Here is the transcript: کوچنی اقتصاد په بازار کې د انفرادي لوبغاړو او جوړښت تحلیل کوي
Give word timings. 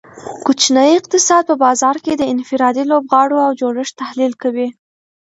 کوچنی 0.45 0.89
اقتصاد 0.97 1.43
په 1.49 1.55
بازار 1.63 1.95
کې 2.03 2.13
د 2.15 2.23
انفرادي 2.33 2.83
لوبغاړو 2.91 3.37
او 3.45 3.51
جوړښت 3.61 3.93
تحلیل 4.01 4.33
کوي 4.43 4.67